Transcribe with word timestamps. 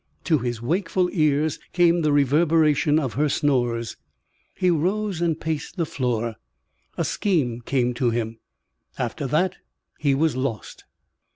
To 0.23 0.39
his 0.39 0.63
wakeful 0.63 1.11
ears 1.13 1.59
came 1.73 2.01
the 2.01 2.11
reverberation 2.11 2.97
of 2.97 3.13
her 3.13 3.29
snores. 3.29 3.97
He 4.55 4.71
rose 4.71 5.21
and 5.21 5.39
paced 5.39 5.77
the 5.77 5.85
floor. 5.85 6.37
A 6.97 7.05
scheme 7.05 7.61
came 7.63 7.93
to 7.93 8.09
him. 8.09 8.39
After 8.97 9.27
that 9.27 9.57
he 9.99 10.15
was 10.15 10.35
lost. 10.35 10.85